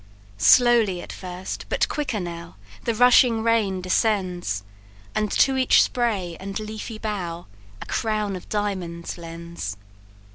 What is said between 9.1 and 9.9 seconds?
lends.